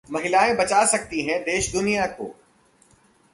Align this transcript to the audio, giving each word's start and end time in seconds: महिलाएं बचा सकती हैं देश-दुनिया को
महिलाएं 0.09 0.55
बचा 0.57 0.85
सकती 0.85 1.21
हैं 1.21 1.41
देश-दुनिया 1.41 2.05
को 2.05 2.35